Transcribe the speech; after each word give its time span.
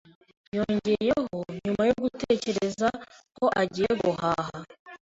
Yongeyeho, 0.55 1.35
nyuma 1.63 1.81
yo 1.89 1.93
gutekereza, 2.03 2.87
ko 3.37 3.45
agiye 3.61 3.91
guhaha. 4.01 4.57